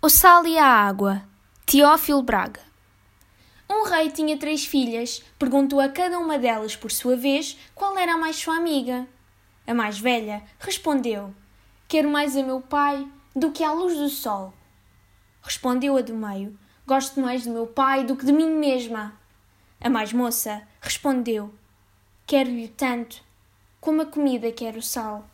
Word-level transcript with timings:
O 0.00 0.08
sal 0.08 0.46
e 0.46 0.56
a 0.56 0.64
água. 0.64 1.24
Teófilo 1.66 2.22
Braga. 2.22 2.60
Um 3.68 3.82
rei 3.82 4.08
tinha 4.12 4.38
três 4.38 4.64
filhas. 4.64 5.24
Perguntou 5.36 5.80
a 5.80 5.88
cada 5.88 6.20
uma 6.20 6.38
delas, 6.38 6.76
por 6.76 6.92
sua 6.92 7.16
vez, 7.16 7.58
qual 7.74 7.98
era 7.98 8.14
a 8.14 8.16
mais 8.16 8.36
sua 8.36 8.56
amiga. 8.58 9.08
A 9.66 9.74
mais 9.74 9.98
velha 9.98 10.44
respondeu: 10.60 11.34
Quero 11.88 12.08
mais 12.08 12.36
a 12.36 12.44
meu 12.44 12.60
pai 12.60 13.08
do 13.34 13.50
que 13.50 13.64
a 13.64 13.72
luz 13.72 13.98
do 13.98 14.08
sol. 14.08 14.54
Respondeu 15.42 15.96
a 15.96 16.00
do 16.00 16.14
meio: 16.14 16.56
Gosto 16.86 17.20
mais 17.20 17.42
do 17.44 17.50
meu 17.50 17.66
pai 17.66 18.04
do 18.04 18.14
que 18.14 18.24
de 18.24 18.32
mim 18.32 18.50
mesma. 18.50 19.18
A 19.80 19.90
mais 19.90 20.12
moça 20.12 20.62
respondeu: 20.80 21.52
Quero-lhe 22.24 22.68
tanto 22.68 23.20
como 23.80 24.02
a 24.02 24.06
comida 24.06 24.52
quer 24.52 24.76
o 24.76 24.82
sal. 24.82 25.28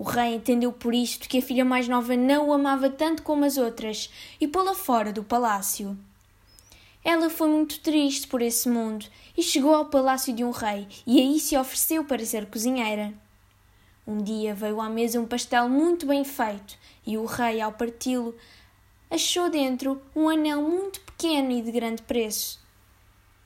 O 0.00 0.02
rei 0.02 0.34
entendeu 0.34 0.72
por 0.72 0.94
isto 0.94 1.28
que 1.28 1.36
a 1.36 1.42
filha 1.42 1.62
mais 1.62 1.86
nova 1.86 2.16
não 2.16 2.48
o 2.48 2.54
amava 2.54 2.88
tanto 2.88 3.22
como 3.22 3.44
as 3.44 3.58
outras 3.58 4.10
e 4.40 4.48
pô-la 4.48 4.74
fora 4.74 5.12
do 5.12 5.22
palácio. 5.22 5.94
Ela 7.04 7.28
foi 7.28 7.48
muito 7.48 7.80
triste 7.80 8.26
por 8.26 8.40
esse 8.40 8.66
mundo 8.66 9.04
e 9.36 9.42
chegou 9.42 9.74
ao 9.74 9.90
palácio 9.90 10.32
de 10.32 10.42
um 10.42 10.52
rei 10.52 10.88
e 11.06 11.20
aí 11.20 11.38
se 11.38 11.54
ofereceu 11.54 12.02
para 12.02 12.24
ser 12.24 12.46
cozinheira. 12.46 13.12
Um 14.06 14.16
dia 14.16 14.54
veio 14.54 14.80
à 14.80 14.88
mesa 14.88 15.20
um 15.20 15.26
pastel 15.26 15.68
muito 15.68 16.06
bem 16.06 16.24
feito 16.24 16.78
e 17.06 17.18
o 17.18 17.26
rei, 17.26 17.60
ao 17.60 17.72
parti-lo, 17.72 18.34
achou 19.10 19.50
dentro 19.50 20.00
um 20.16 20.30
anel 20.30 20.62
muito 20.62 20.98
pequeno 21.02 21.50
e 21.50 21.60
de 21.60 21.70
grande 21.70 22.00
preço. 22.04 22.58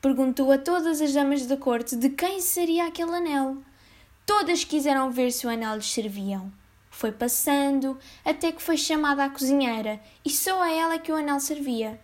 Perguntou 0.00 0.52
a 0.52 0.58
todas 0.58 1.00
as 1.00 1.12
damas 1.12 1.46
da 1.46 1.56
corte 1.56 1.96
de 1.96 2.10
quem 2.10 2.40
seria 2.40 2.86
aquele 2.86 3.10
anel. 3.10 3.56
Todas 4.26 4.64
quiseram 4.64 5.10
ver 5.10 5.30
se 5.30 5.46
o 5.46 5.50
anel 5.50 5.76
lhes 5.76 5.92
serviam. 5.92 6.50
Foi 6.90 7.12
passando 7.12 7.98
até 8.24 8.52
que 8.52 8.62
foi 8.62 8.76
chamada 8.76 9.24
a 9.24 9.28
cozinheira 9.28 10.00
e 10.24 10.30
só 10.30 10.62
a 10.62 10.70
ela 10.70 10.98
que 10.98 11.10
o 11.10 11.16
anel 11.16 11.40
servia. 11.40 12.00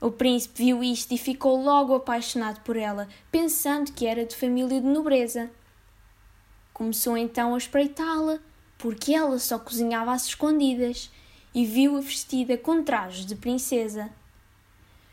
O 0.00 0.10
príncipe 0.10 0.64
viu 0.64 0.84
isto 0.84 1.12
e 1.12 1.18
ficou 1.18 1.60
logo 1.60 1.94
apaixonado 1.94 2.60
por 2.60 2.76
ela, 2.76 3.08
pensando 3.30 3.92
que 3.92 4.06
era 4.06 4.26
de 4.26 4.36
família 4.36 4.80
de 4.80 4.86
nobreza. 4.86 5.50
Começou 6.72 7.16
então 7.16 7.54
a 7.54 7.58
espreitá-la, 7.58 8.38
porque 8.76 9.14
ela 9.14 9.38
só 9.38 9.58
cozinhava 9.58 10.12
às 10.12 10.26
escondidas, 10.26 11.10
e 11.54 11.64
viu-a 11.64 12.02
vestida 12.02 12.58
com 12.58 12.84
trajes 12.84 13.24
de 13.24 13.34
princesa. 13.34 14.10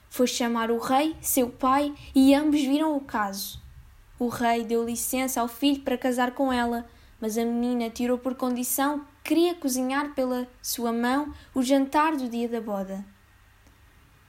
Foi 0.09 0.27
chamar 0.27 0.69
o 0.69 0.77
rei, 0.77 1.15
seu 1.21 1.49
pai, 1.49 1.95
e 2.13 2.35
ambos 2.35 2.61
viram 2.61 2.97
o 2.97 3.01
caso. 3.01 3.62
O 4.23 4.29
rei 4.29 4.63
deu 4.63 4.85
licença 4.85 5.41
ao 5.41 5.49
filho 5.49 5.81
para 5.81 5.97
casar 5.97 6.31
com 6.31 6.53
ela, 6.53 6.89
mas 7.19 7.37
a 7.37 7.43
menina 7.43 7.89
tirou 7.89 8.17
por 8.17 8.35
condição 8.35 8.99
que 8.99 9.05
queria 9.35 9.53
cozinhar 9.53 10.13
pela 10.13 10.47
sua 10.61 10.93
mão 10.93 11.33
o 11.53 11.61
jantar 11.61 12.15
do 12.15 12.29
dia 12.29 12.47
da 12.47 12.61
boda. 12.61 13.03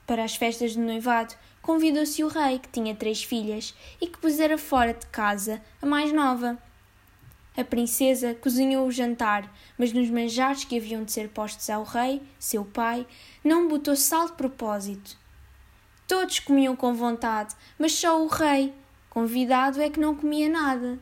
Para 0.05 0.25
as 0.25 0.35
festas 0.35 0.73
de 0.73 0.81
noivado, 0.81 1.37
convidou-se 1.63 2.25
o 2.25 2.27
rei, 2.27 2.59
que 2.59 2.69
tinha 2.71 2.93
três 2.97 3.23
filhas 3.23 3.73
e 4.01 4.09
que 4.09 4.19
pusera 4.19 4.59
fora 4.59 4.93
de 4.93 5.07
casa 5.07 5.63
a 5.81 5.87
mais 5.87 6.13
nova. 6.13 6.59
A 7.57 7.63
princesa 7.63 8.35
cozinhou 8.35 8.89
o 8.89 8.91
jantar, 8.91 9.49
mas 9.79 9.93
nos 9.93 10.11
manjares 10.11 10.65
que 10.65 10.77
haviam 10.77 11.05
de 11.05 11.13
ser 11.13 11.29
postos 11.29 11.71
ao 11.71 11.85
rei, 11.85 12.21
seu 12.37 12.65
pai, 12.65 13.07
não 13.45 13.69
botou 13.69 13.95
sal 13.95 14.27
de 14.27 14.33
propósito. 14.33 15.17
Todos 16.09 16.41
comiam 16.41 16.75
com 16.75 16.93
vontade, 16.95 17.55
mas 17.79 17.93
só 17.93 18.21
o 18.21 18.27
rei, 18.27 18.75
Convidado 19.15 19.81
é 19.81 19.89
que 19.89 20.01
não 20.01 20.17
comia 20.17 20.49
nada. 20.49 20.99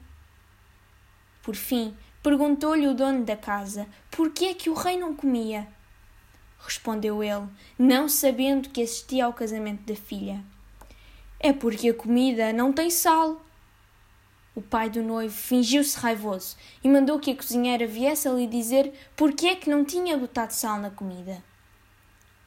Por 1.43 1.57
fim, 1.57 1.97
perguntou-lhe 2.23 2.87
o 2.87 2.93
dono 2.93 3.25
da 3.25 3.35
casa 3.39 3.89
por 4.11 4.31
que 4.31 4.45
é 4.45 4.55
que 4.55 4.69
o 4.69 4.75
rei 4.75 4.99
não 4.99 5.17
comia. 5.17 5.67
Respondeu 6.59 7.25
ele, 7.25 7.49
não 7.79 8.11
sabendo 8.11 8.69
que 8.69 8.83
assistia 8.83 9.25
ao 9.25 9.33
casamento 9.33 9.87
da 9.87 9.97
filha. 9.97 10.45
É 11.41 11.55
porque 11.55 11.89
a 11.89 11.95
comida 11.95 12.53
não 12.53 12.71
tem 12.71 12.91
sal. 12.91 13.41
O 14.55 14.61
pai 14.61 14.91
do 14.91 15.03
noivo 15.03 15.35
fingiu-se 15.35 15.99
raivoso 15.99 16.59
e 16.85 16.91
mandou 16.91 17.19
que 17.19 17.31
a 17.31 17.35
cozinheira 17.35 17.87
viesse 17.87 18.29
a 18.29 18.33
lhe 18.33 18.47
dizer 18.47 18.93
por 19.17 19.33
que 19.33 19.49
é 19.49 19.57
que 19.57 19.71
não 19.71 19.87
tinha 19.87 20.19
botado 20.19 20.53
sal 20.53 20.79
na 20.79 20.91
comida. 20.91 21.43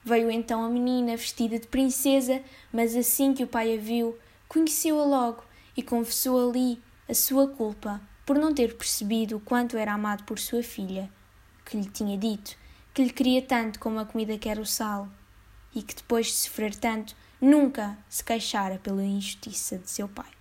Veio 0.03 0.29
então 0.29 0.63
a 0.63 0.69
menina 0.69 1.17
vestida 1.17 1.57
de 1.57 1.65
princesa, 1.65 2.43
mas 2.71 2.95
assim 2.95 3.33
que 3.33 3.43
o 3.43 3.47
pai 3.47 3.73
a 3.73 3.81
viu, 3.81 4.15
conheceu-a 4.47 5.03
logo 5.03 5.43
e 5.75 5.83
confessou 5.83 6.49
ali 6.49 6.81
a 7.07 7.13
sua 7.13 7.47
culpa 7.47 8.01
por 8.25 8.37
não 8.37 8.53
ter 8.53 8.75
percebido 8.75 9.37
o 9.37 9.39
quanto 9.39 9.77
era 9.77 9.93
amado 9.93 10.23
por 10.23 10.39
sua 10.39 10.63
filha, 10.63 11.11
que 11.63 11.77
lhe 11.77 11.89
tinha 11.89 12.17
dito 12.17 12.57
que 12.95 13.03
lhe 13.03 13.11
queria 13.11 13.41
tanto 13.41 13.77
como 13.77 13.99
a 13.99 14.05
comida 14.05 14.37
quer 14.37 14.57
o 14.57 14.65
sal, 14.65 15.09
e 15.75 15.83
que 15.83 15.93
depois 15.93 16.27
de 16.27 16.31
sofrer 16.31 16.73
tanto 16.73 17.13
nunca 17.41 17.97
se 18.07 18.23
queixara 18.23 18.79
pela 18.79 19.03
injustiça 19.03 19.77
de 19.77 19.89
seu 19.89 20.07
pai. 20.07 20.31